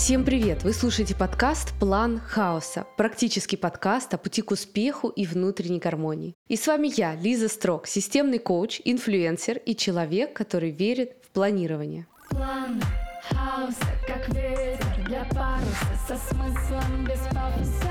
Всем 0.00 0.24
привет! 0.24 0.62
Вы 0.62 0.74
слушаете 0.74 1.16
подкаст 1.16 1.74
«План 1.80 2.20
хаоса»– 2.20 2.86
практический 2.96 3.56
подкаст 3.56 4.14
о 4.14 4.16
пути 4.16 4.42
к 4.42 4.52
успеху 4.52 5.08
и 5.08 5.26
внутренней 5.26 5.80
гармонии. 5.80 6.34
И 6.46 6.56
с 6.56 6.68
вами 6.68 6.88
я, 6.96 7.16
Лиза 7.16 7.48
Строк, 7.48 7.88
системный 7.88 8.38
коуч, 8.38 8.80
инфлюенсер 8.84 9.58
и 9.58 9.74
человек, 9.74 10.34
который 10.34 10.70
верит 10.70 11.16
в 11.24 11.30
планирование. 11.30 12.06
План 12.30 12.80
хаоса, 13.28 13.76
как 14.06 14.28
ветер 14.28 15.04
для 15.04 15.24
паруса, 15.24 15.98
со 16.06 16.16
смыслом 16.32 17.04
без 17.04 17.18
пафоса. 17.34 17.88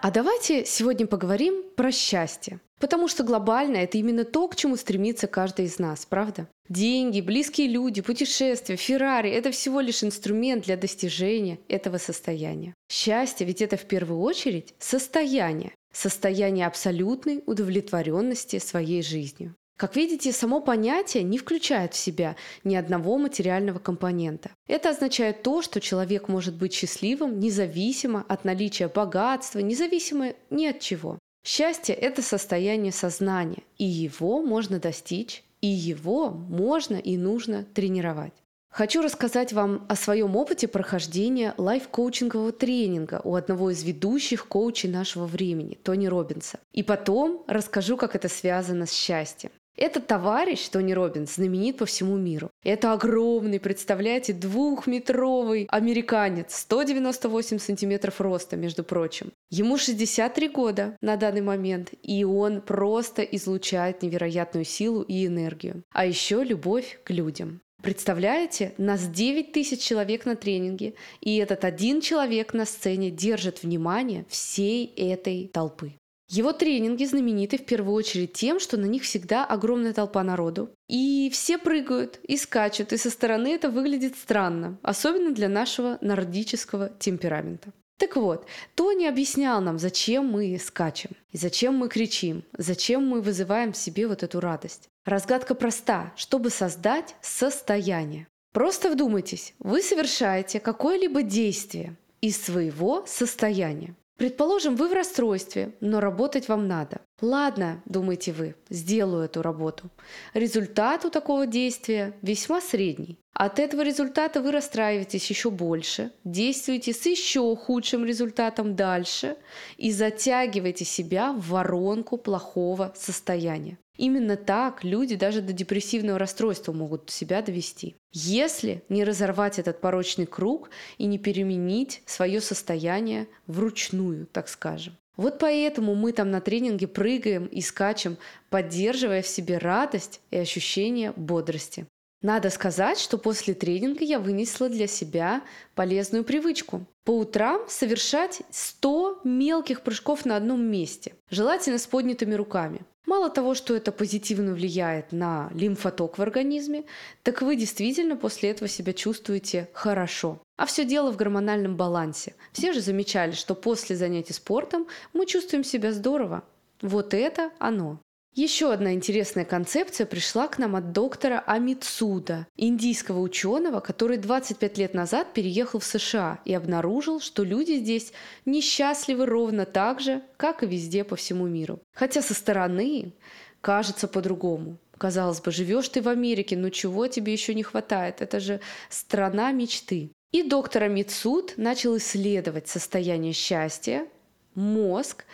А 0.00 0.10
давайте 0.10 0.64
сегодня 0.64 1.06
поговорим 1.06 1.62
про 1.76 1.92
счастье. 1.92 2.58
Потому 2.80 3.08
что 3.08 3.22
глобально 3.22 3.76
это 3.76 3.98
именно 3.98 4.24
то, 4.24 4.48
к 4.48 4.56
чему 4.56 4.76
стремится 4.76 5.26
каждый 5.26 5.66
из 5.66 5.78
нас, 5.78 6.06
правда? 6.06 6.48
Деньги, 6.68 7.20
близкие 7.20 7.68
люди, 7.68 8.02
путешествия, 8.02 8.76
Феррари– 8.76 9.30
это 9.32 9.52
всего 9.52 9.80
лишь 9.80 10.02
инструмент 10.02 10.64
для 10.64 10.76
достижения 10.76 11.60
этого 11.68 11.98
состояния. 11.98 12.74
Счастье 12.90 13.46
ведь 13.46 13.62
это 13.62 13.76
в 13.76 13.84
первую 13.84 14.20
очередь 14.20 14.74
состояние. 14.80 15.72
Состояние 15.92 16.66
абсолютной 16.66 17.42
удовлетворенности 17.46 18.58
своей 18.58 19.02
жизнью. 19.02 19.54
Как 19.78 19.94
видите, 19.94 20.32
само 20.32 20.60
понятие 20.60 21.22
не 21.22 21.38
включает 21.38 21.94
в 21.94 21.98
себя 21.98 22.34
ни 22.64 22.74
одного 22.74 23.16
материального 23.18 23.78
компонента. 23.78 24.50
Это 24.66 24.90
означает 24.90 25.42
то, 25.42 25.62
что 25.62 25.80
человек 25.80 26.28
может 26.28 26.56
быть 26.56 26.72
счастливым 26.72 27.38
независимо 27.38 28.24
от 28.26 28.44
наличия 28.44 28.88
богатства, 28.88 29.60
независимо 29.60 30.32
ни 30.50 30.66
от 30.66 30.80
чего. 30.80 31.18
Счастье– 31.46 31.94
это 31.94 32.22
состояние 32.22 32.90
сознания, 32.90 33.62
и 33.78 33.84
его 33.84 34.42
можно 34.42 34.80
достичь, 34.80 35.44
и 35.60 35.68
его 35.68 36.30
можно 36.30 36.96
и 36.96 37.16
нужно 37.16 37.64
тренировать. 37.64 38.34
Хочу 38.76 39.00
рассказать 39.00 39.54
вам 39.54 39.86
о 39.88 39.96
своем 39.96 40.36
опыте 40.36 40.68
прохождения 40.68 41.54
лайф-коучингового 41.56 42.52
тренинга 42.52 43.22
у 43.24 43.34
одного 43.34 43.70
из 43.70 43.82
ведущих 43.82 44.48
коучей 44.48 44.90
нашего 44.90 45.24
времени, 45.24 45.78
Тони 45.82 46.06
Робинса. 46.06 46.58
И 46.72 46.82
потом 46.82 47.42
расскажу, 47.46 47.96
как 47.96 48.14
это 48.14 48.28
связано 48.28 48.84
с 48.84 48.92
счастьем. 48.92 49.50
Этот 49.76 50.06
товарищ, 50.06 50.68
Тони 50.68 50.92
Робинс, 50.92 51.34
знаменит 51.34 51.76
по 51.76 51.84
всему 51.84 52.16
миру. 52.16 52.50
Это 52.64 52.92
огромный, 52.92 53.60
представляете, 53.60 54.32
двухметровый 54.32 55.66
американец, 55.70 56.54
198 56.56 57.58
сантиметров 57.58 58.20
роста, 58.20 58.56
между 58.56 58.84
прочим. 58.84 59.32
Ему 59.50 59.76
63 59.76 60.48
года 60.48 60.96
на 61.02 61.16
данный 61.16 61.42
момент, 61.42 61.90
и 62.02 62.24
он 62.24 62.62
просто 62.62 63.22
излучает 63.22 64.02
невероятную 64.02 64.64
силу 64.64 65.02
и 65.02 65.26
энергию. 65.26 65.82
А 65.92 66.06
еще 66.06 66.42
любовь 66.42 66.98
к 67.04 67.10
людям. 67.10 67.60
Представляете, 67.82 68.72
нас 68.78 69.06
9 69.06 69.52
тысяч 69.52 69.80
человек 69.80 70.24
на 70.24 70.36
тренинге, 70.36 70.94
и 71.20 71.36
этот 71.36 71.64
один 71.64 72.00
человек 72.00 72.54
на 72.54 72.64
сцене 72.64 73.10
держит 73.10 73.62
внимание 73.62 74.24
всей 74.28 74.86
этой 74.96 75.46
толпы. 75.52 75.92
Его 76.28 76.52
тренинги 76.52 77.04
знамениты 77.04 77.56
в 77.56 77.64
первую 77.64 77.94
очередь 77.94 78.32
тем, 78.32 78.58
что 78.58 78.76
на 78.76 78.86
них 78.86 79.04
всегда 79.04 79.44
огромная 79.44 79.92
толпа 79.92 80.24
народу. 80.24 80.70
И 80.88 81.30
все 81.32 81.56
прыгают 81.56 82.18
и 82.26 82.36
скачут, 82.36 82.92
и 82.92 82.96
со 82.96 83.10
стороны 83.10 83.54
это 83.54 83.70
выглядит 83.70 84.16
странно, 84.16 84.78
особенно 84.82 85.32
для 85.32 85.48
нашего 85.48 85.98
нордического 86.00 86.90
темперамента. 86.98 87.72
Так 87.98 88.16
вот, 88.16 88.46
Тони 88.74 89.06
объяснял 89.06 89.60
нам, 89.62 89.78
зачем 89.78 90.26
мы 90.26 90.58
скачем, 90.62 91.12
и 91.30 91.38
зачем 91.38 91.74
мы 91.74 91.88
кричим, 91.88 92.44
зачем 92.58 93.06
мы 93.06 93.22
вызываем 93.22 93.72
в 93.72 93.76
себе 93.76 94.06
вот 94.06 94.22
эту 94.22 94.40
радость. 94.40 94.88
Разгадка 95.04 95.54
проста, 95.54 96.12
чтобы 96.16 96.50
создать 96.50 97.14
состояние. 97.22 98.26
Просто 98.52 98.90
вдумайтесь, 98.90 99.54
вы 99.60 99.80
совершаете 99.80 100.60
какое-либо 100.60 101.22
действие 101.22 101.96
из 102.20 102.42
своего 102.42 103.04
состояния. 103.06 103.94
Предположим, 104.16 104.76
вы 104.76 104.88
в 104.88 104.94
расстройстве, 104.94 105.74
но 105.80 106.00
работать 106.00 106.48
вам 106.48 106.66
надо. 106.66 107.02
Ладно, 107.20 107.82
думаете 107.84 108.32
вы, 108.32 108.54
сделаю 108.70 109.24
эту 109.24 109.42
работу. 109.42 109.90
Результат 110.32 111.04
у 111.04 111.10
такого 111.10 111.46
действия 111.46 112.14
весьма 112.22 112.62
средний. 112.62 113.18
От 113.34 113.58
этого 113.58 113.82
результата 113.82 114.40
вы 114.40 114.52
расстраиваетесь 114.52 115.28
еще 115.28 115.50
больше, 115.50 116.12
действуете 116.24 116.94
с 116.94 117.04
еще 117.04 117.54
худшим 117.54 118.06
результатом 118.06 118.74
дальше 118.74 119.36
и 119.76 119.92
затягиваете 119.92 120.86
себя 120.86 121.34
в 121.34 121.50
воронку 121.50 122.16
плохого 122.16 122.94
состояния. 122.96 123.76
Именно 123.96 124.36
так 124.36 124.84
люди 124.84 125.16
даже 125.16 125.40
до 125.40 125.52
депрессивного 125.52 126.18
расстройства 126.18 126.72
могут 126.72 127.10
себя 127.10 127.42
довести. 127.42 127.96
Если 128.12 128.82
не 128.88 129.04
разорвать 129.04 129.58
этот 129.58 129.80
порочный 129.80 130.26
круг 130.26 130.70
и 130.98 131.06
не 131.06 131.18
переменить 131.18 132.02
свое 132.06 132.40
состояние 132.40 133.28
вручную, 133.46 134.26
так 134.26 134.48
скажем. 134.48 134.96
Вот 135.16 135.38
поэтому 135.38 135.94
мы 135.94 136.12
там 136.12 136.30
на 136.30 136.40
тренинге 136.40 136.86
прыгаем 136.86 137.46
и 137.46 137.62
скачем, 137.62 138.18
поддерживая 138.50 139.22
в 139.22 139.26
себе 139.26 139.58
радость 139.58 140.20
и 140.30 140.36
ощущение 140.36 141.12
бодрости. 141.16 141.86
Надо 142.22 142.50
сказать, 142.50 142.98
что 142.98 143.18
после 143.18 143.54
тренинга 143.54 144.04
я 144.04 144.18
вынесла 144.18 144.68
для 144.68 144.86
себя 144.86 145.42
полезную 145.74 146.24
привычку. 146.24 146.86
По 147.04 147.12
утрам 147.12 147.60
совершать 147.68 148.42
100 148.50 149.20
мелких 149.24 149.82
прыжков 149.82 150.24
на 150.24 150.36
одном 150.36 150.62
месте, 150.62 151.14
желательно 151.30 151.78
с 151.78 151.86
поднятыми 151.86 152.34
руками. 152.34 152.80
Мало 153.06 153.30
того, 153.30 153.54
что 153.54 153.74
это 153.74 153.92
позитивно 153.92 154.52
влияет 154.52 155.12
на 155.12 155.48
лимфоток 155.54 156.18
в 156.18 156.22
организме, 156.22 156.84
так 157.22 157.40
вы 157.40 157.54
действительно 157.54 158.16
после 158.16 158.50
этого 158.50 158.68
себя 158.68 158.92
чувствуете 158.92 159.68
хорошо. 159.72 160.40
А 160.56 160.66
все 160.66 160.84
дело 160.84 161.12
в 161.12 161.16
гормональном 161.16 161.76
балансе. 161.76 162.34
Все 162.52 162.72
же 162.72 162.80
замечали, 162.80 163.32
что 163.32 163.54
после 163.54 163.94
занятий 163.94 164.32
спортом 164.32 164.88
мы 165.12 165.26
чувствуем 165.26 165.62
себя 165.62 165.92
здорово. 165.92 166.42
Вот 166.82 167.14
это 167.14 167.52
оно. 167.58 168.00
Еще 168.36 168.70
одна 168.70 168.92
интересная 168.92 169.46
концепция 169.46 170.06
пришла 170.06 170.46
к 170.46 170.58
нам 170.58 170.76
от 170.76 170.92
доктора 170.92 171.42
Амитсуда, 171.46 172.46
индийского 172.54 173.20
ученого, 173.20 173.80
который 173.80 174.18
25 174.18 174.76
лет 174.76 174.92
назад 174.92 175.32
переехал 175.32 175.80
в 175.80 175.86
США 175.86 176.40
и 176.44 176.52
обнаружил, 176.52 177.18
что 177.18 177.44
люди 177.44 177.78
здесь 177.78 178.12
несчастливы 178.44 179.24
ровно 179.24 179.64
так 179.64 180.02
же, 180.02 180.20
как 180.36 180.62
и 180.62 180.66
везде 180.66 181.02
по 181.02 181.16
всему 181.16 181.46
миру. 181.46 181.80
Хотя 181.94 182.20
со 182.20 182.34
стороны 182.34 183.14
кажется 183.62 184.06
по-другому. 184.06 184.76
Казалось 184.98 185.40
бы, 185.40 185.50
живешь 185.50 185.88
ты 185.88 186.02
в 186.02 186.08
Америке, 186.08 186.58
но 186.58 186.68
чего 186.68 187.06
тебе 187.06 187.32
еще 187.32 187.54
не 187.54 187.62
хватает? 187.62 188.20
Это 188.20 188.38
же 188.38 188.60
страна 188.90 189.50
мечты. 189.50 190.10
И 190.32 190.42
доктор 190.42 190.82
Амитсуд 190.82 191.54
начал 191.56 191.96
исследовать 191.96 192.68
состояние 192.68 193.32
счастья, 193.32 194.06
мозг 194.54 195.24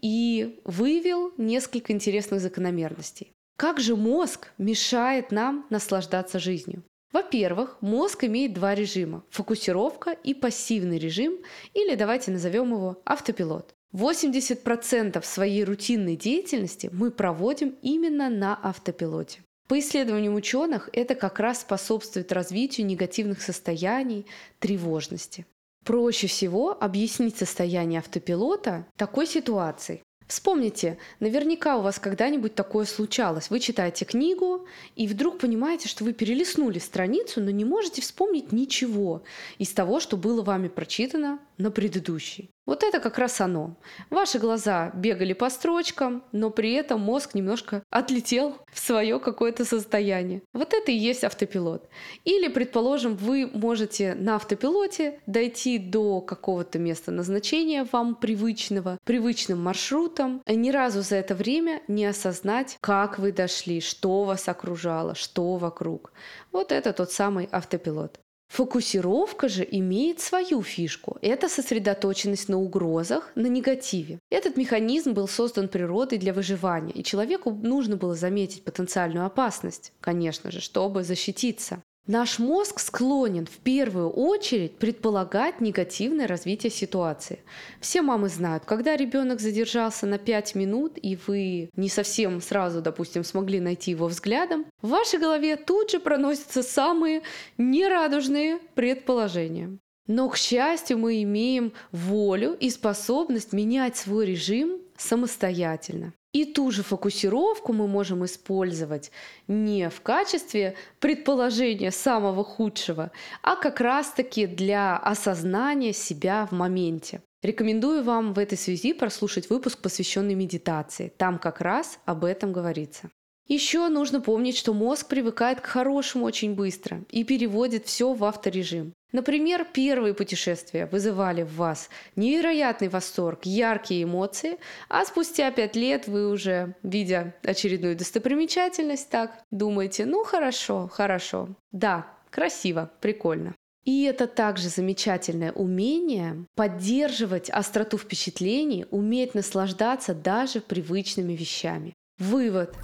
и 0.00 0.60
выявил 0.64 1.32
несколько 1.36 1.92
интересных 1.92 2.40
закономерностей. 2.40 3.32
Как 3.56 3.78
же 3.78 3.96
мозг 3.96 4.52
мешает 4.58 5.32
нам 5.32 5.66
наслаждаться 5.70 6.38
жизнью? 6.38 6.82
Во-первых, 7.12 7.76
мозг 7.80 8.24
имеет 8.24 8.54
два 8.54 8.74
режима– 8.74 9.24
фокусировка 9.30 10.12
и 10.12 10.32
пассивный 10.32 10.98
режим, 10.98 11.38
или 11.74 11.94
давайте 11.96 12.30
назовем 12.30 12.72
его 12.72 13.02
автопилот. 13.04 13.74
80% 13.92 15.22
своей 15.24 15.64
рутинной 15.64 16.16
деятельности 16.16 16.88
мы 16.92 17.10
проводим 17.10 17.76
именно 17.82 18.30
на 18.30 18.58
автопилоте. 18.62 19.42
По 19.66 19.78
исследованиям 19.78 20.34
ученых, 20.34 20.88
это 20.92 21.14
как 21.14 21.38
раз 21.40 21.60
способствует 21.60 22.32
развитию 22.32 22.86
негативных 22.86 23.42
состояний, 23.42 24.26
тревожности. 24.58 25.46
Проще 25.84 26.26
всего 26.26 26.76
объяснить 26.78 27.38
состояние 27.38 28.00
автопилота 28.00 28.86
такой 28.96 29.26
ситуацией. 29.26 30.02
Вспомните, 30.30 30.96
наверняка 31.18 31.76
у 31.76 31.82
вас 31.82 31.98
когда-нибудь 31.98 32.54
такое 32.54 32.84
случалось. 32.84 33.50
Вы 33.50 33.58
читаете 33.58 34.04
книгу 34.04 34.64
и 34.94 35.08
вдруг 35.08 35.40
понимаете, 35.40 35.88
что 35.88 36.04
вы 36.04 36.12
перелистнули 36.12 36.78
страницу, 36.78 37.40
но 37.40 37.50
не 37.50 37.64
можете 37.64 38.00
вспомнить 38.00 38.52
ничего 38.52 39.24
из 39.58 39.72
того, 39.72 39.98
что 39.98 40.16
было 40.16 40.42
вами 40.42 40.68
прочитано 40.68 41.40
на 41.60 41.70
предыдущей. 41.70 42.50
Вот 42.66 42.84
это 42.84 43.00
как 43.00 43.18
раз 43.18 43.40
оно. 43.40 43.76
Ваши 44.10 44.38
глаза 44.38 44.92
бегали 44.94 45.32
по 45.32 45.50
строчкам, 45.50 46.24
но 46.30 46.50
при 46.50 46.72
этом 46.72 47.00
мозг 47.00 47.34
немножко 47.34 47.82
отлетел 47.90 48.56
в 48.72 48.78
свое 48.78 49.18
какое-то 49.18 49.64
состояние. 49.64 50.42
Вот 50.52 50.72
это 50.72 50.92
и 50.92 50.94
есть 50.94 51.24
автопилот. 51.24 51.88
Или, 52.24 52.48
предположим, 52.48 53.16
вы 53.16 53.50
можете 53.52 54.14
на 54.14 54.36
автопилоте 54.36 55.20
дойти 55.26 55.78
до 55.78 56.20
какого-то 56.20 56.78
места 56.78 57.10
назначения 57.10 57.86
вам 57.90 58.14
привычного, 58.14 58.98
привычным 59.04 59.60
маршрутом, 59.60 60.42
и 60.46 60.54
ни 60.54 60.70
разу 60.70 61.02
за 61.02 61.16
это 61.16 61.34
время 61.34 61.82
не 61.88 62.06
осознать, 62.06 62.78
как 62.80 63.18
вы 63.18 63.32
дошли, 63.32 63.80
что 63.80 64.24
вас 64.24 64.48
окружало, 64.48 65.14
что 65.14 65.56
вокруг. 65.56 66.12
Вот 66.52 66.70
это 66.70 66.92
тот 66.92 67.10
самый 67.10 67.48
автопилот. 67.50 68.20
Фокусировка 68.50 69.48
же 69.48 69.64
имеет 69.70 70.18
свою 70.18 70.62
фишку. 70.62 71.18
Это 71.22 71.48
сосредоточенность 71.48 72.48
на 72.48 72.58
угрозах, 72.58 73.30
на 73.36 73.46
негативе. 73.46 74.18
Этот 74.28 74.56
механизм 74.56 75.12
был 75.12 75.28
создан 75.28 75.68
природой 75.68 76.18
для 76.18 76.32
выживания, 76.32 76.92
и 76.92 77.04
человеку 77.04 77.52
нужно 77.52 77.96
было 77.96 78.16
заметить 78.16 78.64
потенциальную 78.64 79.24
опасность, 79.24 79.92
конечно 80.00 80.50
же, 80.50 80.60
чтобы 80.60 81.04
защититься. 81.04 81.80
Наш 82.10 82.40
мозг 82.40 82.80
склонен 82.80 83.46
в 83.46 83.58
первую 83.58 84.10
очередь 84.10 84.78
предполагать 84.78 85.60
негативное 85.60 86.26
развитие 86.26 86.72
ситуации. 86.72 87.38
Все 87.80 88.02
мамы 88.02 88.28
знают, 88.28 88.64
когда 88.64 88.96
ребенок 88.96 89.38
задержался 89.38 90.06
на 90.06 90.18
5 90.18 90.56
минут, 90.56 90.98
и 91.00 91.16
вы 91.28 91.70
не 91.76 91.88
совсем 91.88 92.40
сразу, 92.40 92.82
допустим, 92.82 93.22
смогли 93.22 93.60
найти 93.60 93.92
его 93.92 94.08
взглядом, 94.08 94.66
в 94.82 94.88
вашей 94.88 95.20
голове 95.20 95.54
тут 95.54 95.92
же 95.92 96.00
проносятся 96.00 96.64
самые 96.64 97.22
нерадужные 97.58 98.58
предположения. 98.74 99.78
Но, 100.08 100.28
к 100.30 100.36
счастью, 100.36 100.98
мы 100.98 101.22
имеем 101.22 101.72
волю 101.92 102.56
и 102.58 102.70
способность 102.70 103.52
менять 103.52 103.96
свой 103.96 104.26
режим 104.26 104.80
самостоятельно. 105.00 106.12
И 106.32 106.44
ту 106.44 106.70
же 106.70 106.84
фокусировку 106.84 107.72
мы 107.72 107.88
можем 107.88 108.24
использовать 108.24 109.10
не 109.48 109.90
в 109.90 110.00
качестве 110.00 110.76
предположения 111.00 111.90
самого 111.90 112.44
худшего, 112.44 113.10
а 113.42 113.56
как 113.56 113.80
раз-таки 113.80 114.46
для 114.46 114.96
осознания 114.96 115.92
себя 115.92 116.46
в 116.46 116.52
моменте. 116.52 117.22
Рекомендую 117.42 118.04
вам 118.04 118.32
в 118.32 118.38
этой 118.38 118.58
связи 118.58 118.92
прослушать 118.92 119.50
выпуск, 119.50 119.80
посвященный 119.80 120.34
медитации. 120.34 121.12
Там 121.16 121.38
как 121.38 121.60
раз 121.60 121.98
об 122.04 122.24
этом 122.24 122.52
говорится. 122.52 123.10
Еще 123.50 123.88
нужно 123.88 124.20
помнить, 124.20 124.56
что 124.56 124.72
мозг 124.72 125.08
привыкает 125.08 125.60
к 125.60 125.66
хорошему 125.66 126.24
очень 126.24 126.54
быстро 126.54 127.02
и 127.10 127.24
переводит 127.24 127.84
все 127.84 128.12
в 128.12 128.24
авторежим. 128.24 128.92
Например, 129.10 129.66
первые 129.72 130.14
путешествия 130.14 130.86
вызывали 130.86 131.42
в 131.42 131.56
вас 131.56 131.90
невероятный 132.14 132.86
восторг, 132.86 133.40
яркие 133.42 134.04
эмоции, 134.04 134.58
а 134.88 135.04
спустя 135.04 135.50
пять 135.50 135.74
лет 135.74 136.06
вы 136.06 136.30
уже, 136.30 136.76
видя 136.84 137.34
очередную 137.42 137.96
достопримечательность, 137.96 139.10
так 139.10 139.32
думаете, 139.50 140.06
ну 140.06 140.22
хорошо, 140.22 140.86
хорошо, 140.86 141.48
да, 141.72 142.06
красиво, 142.30 142.88
прикольно. 143.00 143.56
И 143.84 144.04
это 144.04 144.28
также 144.28 144.68
замечательное 144.68 145.50
умение 145.50 146.46
поддерживать 146.54 147.50
остроту 147.50 147.98
впечатлений, 147.98 148.86
уметь 148.92 149.34
наслаждаться 149.34 150.14
даже 150.14 150.60
привычными 150.60 151.32
вещами. 151.32 151.94
Вывод. 152.16 152.76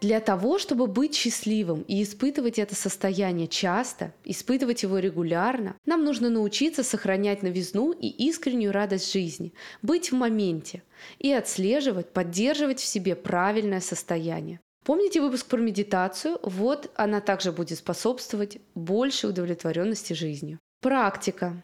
Для 0.00 0.20
того, 0.20 0.58
чтобы 0.58 0.86
быть 0.86 1.14
счастливым 1.14 1.82
и 1.82 2.02
испытывать 2.02 2.58
это 2.58 2.74
состояние 2.74 3.46
часто, 3.46 4.14
испытывать 4.24 4.82
его 4.82 4.98
регулярно, 4.98 5.76
нам 5.84 6.04
нужно 6.04 6.30
научиться 6.30 6.82
сохранять 6.82 7.42
новизну 7.42 7.92
и 7.92 8.08
искреннюю 8.08 8.72
радость 8.72 9.12
жизни, 9.12 9.52
быть 9.82 10.10
в 10.10 10.14
моменте 10.14 10.82
и 11.18 11.30
отслеживать, 11.30 12.14
поддерживать 12.14 12.80
в 12.80 12.86
себе 12.86 13.14
правильное 13.14 13.80
состояние. 13.80 14.60
Помните 14.86 15.20
выпуск 15.20 15.46
про 15.46 15.58
медитацию? 15.58 16.38
Вот 16.42 16.90
она 16.94 17.20
также 17.20 17.52
будет 17.52 17.76
способствовать 17.76 18.56
большей 18.74 19.28
удовлетворенности 19.28 20.14
жизнью. 20.14 20.58
Практика. 20.80 21.62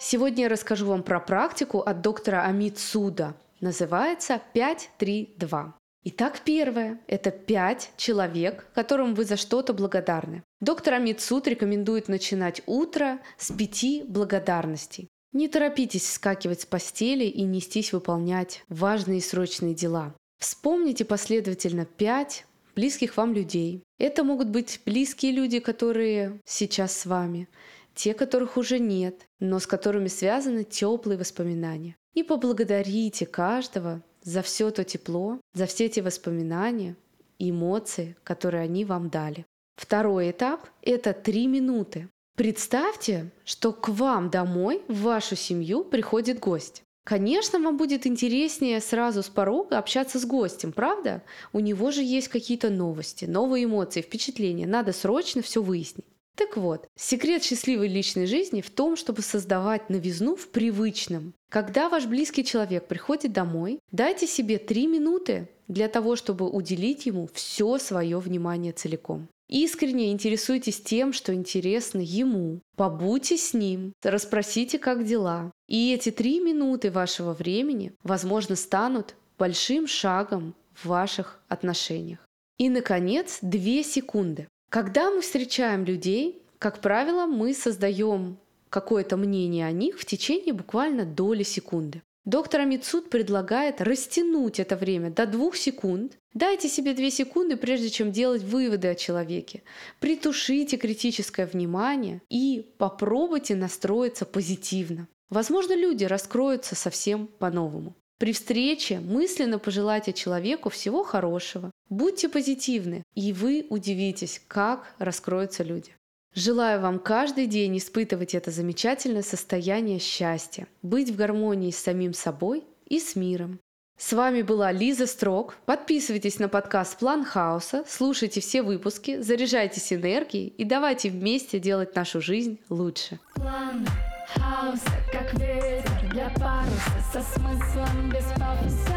Сегодня 0.00 0.42
я 0.42 0.48
расскажу 0.48 0.86
вам 0.86 1.04
про 1.04 1.20
практику 1.20 1.78
от 1.78 2.00
доктора 2.00 2.44
Амит 2.44 2.78
Суда. 2.78 3.34
Называется 3.64 4.42
5-3-2. 4.54 5.72
Итак, 6.04 6.42
первое– 6.44 7.00
это 7.06 7.30
пять 7.30 7.92
человек, 7.96 8.66
которым 8.74 9.14
вы 9.14 9.24
за 9.24 9.38
что-то 9.38 9.72
благодарны. 9.72 10.42
Доктор 10.60 10.92
Амит 10.92 11.22
Суд 11.22 11.48
рекомендует 11.48 12.08
начинать 12.08 12.60
утро 12.66 13.20
с 13.38 13.50
пяти 13.50 14.04
благодарностей. 14.06 15.08
Не 15.32 15.48
торопитесь 15.48 16.02
вскакивать 16.02 16.60
с 16.60 16.66
постели 16.66 17.24
и 17.24 17.40
нестись 17.40 17.94
выполнять 17.94 18.62
важные 18.68 19.16
и 19.16 19.22
срочные 19.22 19.74
дела. 19.74 20.14
Вспомните 20.38 21.06
последовательно 21.06 21.86
пять 21.86 22.44
близких 22.76 23.16
вам 23.16 23.32
людей. 23.32 23.82
Это 23.96 24.24
могут 24.24 24.50
быть 24.50 24.82
близкие 24.84 25.32
люди, 25.32 25.58
которые 25.58 26.38
сейчас 26.44 26.94
с 26.94 27.06
вами, 27.06 27.48
те, 27.94 28.12
которых 28.12 28.58
уже 28.58 28.78
нет, 28.78 29.26
но 29.40 29.58
с 29.58 29.66
которыми 29.66 30.08
связаны 30.08 30.64
теплые 30.64 31.16
воспоминания. 31.16 31.96
И 32.14 32.22
поблагодарите 32.22 33.26
каждого 33.26 34.02
за 34.22 34.42
все 34.42 34.70
то 34.70 34.84
тепло, 34.84 35.40
за 35.52 35.66
все 35.66 35.86
эти 35.86 36.00
воспоминания, 36.00 36.96
эмоции, 37.38 38.16
которые 38.24 38.62
они 38.62 38.84
вам 38.84 39.10
дали. 39.10 39.44
Второй 39.76 40.30
этап– 40.30 40.68
это 40.82 41.12
три 41.12 41.46
минуты. 41.46 42.08
Представьте, 42.36 43.30
что 43.44 43.72
к 43.72 43.88
вам 43.88 44.30
домой, 44.30 44.82
в 44.88 45.02
вашу 45.02 45.36
семью 45.36 45.84
приходит 45.84 46.38
гость. 46.38 46.82
Конечно, 47.04 47.58
вам 47.58 47.76
будет 47.76 48.06
интереснее 48.06 48.80
сразу 48.80 49.22
с 49.22 49.28
порога 49.28 49.78
общаться 49.78 50.18
с 50.18 50.24
гостем, 50.24 50.72
правда? 50.72 51.22
У 51.52 51.60
него 51.60 51.90
же 51.90 52.02
есть 52.02 52.28
какие-то 52.28 52.70
новости, 52.70 53.26
новые 53.26 53.64
эмоции, 53.64 54.00
впечатления. 54.00 54.66
Надо 54.66 54.92
срочно 54.92 55.42
все 55.42 55.62
выяснить. 55.62 56.06
Так 56.36 56.56
вот, 56.56 56.88
секрет 56.96 57.44
счастливой 57.44 57.88
личной 57.88 58.26
жизни 58.26 58.60
в 58.60 58.70
том, 58.70 58.96
чтобы 58.96 59.22
создавать 59.22 59.88
новизну 59.88 60.34
в 60.34 60.48
привычном. 60.48 61.32
Когда 61.48 61.88
ваш 61.88 62.06
близкий 62.06 62.44
человек 62.44 62.88
приходит 62.88 63.32
домой, 63.32 63.78
дайте 63.92 64.26
себе 64.26 64.58
три 64.58 64.86
минуты 64.88 65.48
для 65.68 65.88
того, 65.88 66.16
чтобы 66.16 66.50
уделить 66.50 67.06
ему 67.06 67.28
все 67.32 67.78
свое 67.78 68.18
внимание 68.18 68.72
целиком. 68.72 69.28
Искренне 69.48 70.10
интересуйтесь 70.10 70.80
тем, 70.80 71.12
что 71.12 71.34
интересно 71.34 72.00
ему. 72.00 72.60
Побудьте 72.76 73.36
с 73.36 73.54
ним, 73.54 73.92
расспросите, 74.02 74.78
как 74.78 75.04
дела. 75.04 75.52
И 75.68 75.92
эти 75.92 76.10
три 76.10 76.40
минуты 76.40 76.90
вашего 76.90 77.34
времени, 77.34 77.92
возможно, 78.02 78.56
станут 78.56 79.14
большим 79.38 79.86
шагом 79.86 80.54
в 80.72 80.86
ваших 80.86 81.40
отношениях. 81.48 82.18
И, 82.58 82.68
наконец, 82.68 83.38
две 83.42 83.82
секунды. 83.82 84.48
Когда 84.74 85.08
мы 85.12 85.20
встречаем 85.20 85.84
людей, 85.84 86.42
как 86.58 86.80
правило, 86.80 87.26
мы 87.26 87.54
создаем 87.54 88.38
какое-то 88.70 89.16
мнение 89.16 89.68
о 89.68 89.70
них 89.70 90.00
в 90.00 90.04
течение 90.04 90.52
буквально 90.52 91.04
доли 91.04 91.44
секунды. 91.44 92.02
Доктор 92.24 92.62
Амитсуд 92.62 93.08
предлагает 93.08 93.80
растянуть 93.80 94.58
это 94.58 94.74
время 94.74 95.10
до 95.10 95.26
двух 95.26 95.54
секунд. 95.54 96.18
Дайте 96.32 96.68
себе 96.68 96.92
две 96.92 97.12
секунды, 97.12 97.56
прежде 97.56 97.88
чем 97.88 98.10
делать 98.10 98.42
выводы 98.42 98.88
о 98.88 98.96
человеке. 98.96 99.62
Притушите 100.00 100.76
критическое 100.76 101.46
внимание 101.46 102.20
и 102.28 102.68
попробуйте 102.76 103.54
настроиться 103.54 104.24
позитивно. 104.26 105.06
Возможно, 105.30 105.76
люди 105.76 106.02
раскроются 106.02 106.74
совсем 106.74 107.28
по-новому. 107.28 107.94
При 108.18 108.32
встрече 108.32 108.98
мысленно 108.98 109.60
пожелайте 109.60 110.12
человеку 110.12 110.68
всего 110.68 111.04
хорошего. 111.04 111.70
Будьте 111.90 112.28
позитивны, 112.28 113.02
и 113.14 113.32
вы 113.32 113.66
удивитесь, 113.68 114.40
как 114.48 114.94
раскроются 114.98 115.62
люди. 115.62 115.92
Желаю 116.34 116.80
вам 116.80 116.98
каждый 116.98 117.46
день 117.46 117.78
испытывать 117.78 118.34
это 118.34 118.50
замечательное 118.50 119.22
состояние 119.22 120.00
счастья, 120.00 120.66
быть 120.82 121.10
в 121.10 121.16
гармонии 121.16 121.70
с 121.70 121.78
самим 121.78 122.12
собой 122.12 122.64
и 122.86 122.98
с 122.98 123.14
миром. 123.14 123.60
С 123.96 124.12
вами 124.12 124.42
была 124.42 124.72
Лиза 124.72 125.06
Строк. 125.06 125.56
Подписывайтесь 125.66 126.40
на 126.40 126.48
подкаст 126.48 126.98
«План 126.98 127.24
хаоса», 127.24 127.84
слушайте 127.86 128.40
все 128.40 128.62
выпуски, 128.62 129.20
заряжайтесь 129.20 129.92
энергией 129.92 130.48
и 130.48 130.64
давайте 130.64 131.10
вместе 131.10 131.60
делать 131.60 131.94
нашу 131.94 132.20
жизнь 132.20 132.58
лучше. 132.68 133.20
План 133.34 133.86
хаоса, 134.34 134.90
как 135.12 135.32
ветер 135.34 136.10
для 136.10 136.28
паруса, 136.30 137.12
со 137.12 137.22
смыслом 137.22 138.10
без 138.10 138.24
пафоса. 138.32 138.93